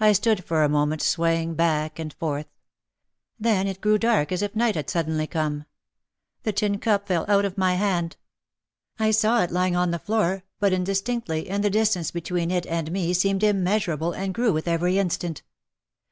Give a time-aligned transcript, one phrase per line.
[0.00, 2.48] I stood for a moment swaying back and forth.
[3.38, 5.64] Then it grew dark as if night had suddenly come.
[6.42, 8.16] The tin cup fell out of my hand.
[8.98, 12.90] I saw it lying on the floor but indistinctly and the distance between it and
[12.90, 15.44] me seemed immeasurable and grew with every instant.